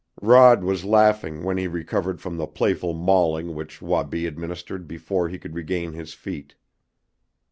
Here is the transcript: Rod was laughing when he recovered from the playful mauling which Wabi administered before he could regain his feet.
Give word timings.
Rod 0.19 0.63
was 0.63 0.83
laughing 0.83 1.43
when 1.43 1.59
he 1.59 1.67
recovered 1.67 2.19
from 2.19 2.35
the 2.35 2.47
playful 2.47 2.95
mauling 2.95 3.53
which 3.53 3.83
Wabi 3.83 4.25
administered 4.25 4.87
before 4.87 5.29
he 5.29 5.37
could 5.37 5.53
regain 5.53 5.93
his 5.93 6.15
feet. 6.15 6.55